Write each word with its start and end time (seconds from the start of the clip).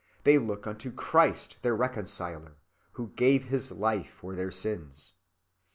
They 0.23 0.39
look 0.39 0.65
unto 0.65 0.91
Christ 0.91 1.57
their 1.61 1.75
reconciler, 1.75 2.57
who 2.93 3.09
gave 3.09 3.43
his 3.49 3.71
life 3.71 4.09
for 4.19 4.35
their 4.35 4.49
sins. 4.49 5.13